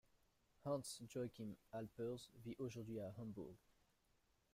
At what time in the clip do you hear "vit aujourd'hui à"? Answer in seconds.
2.43-3.13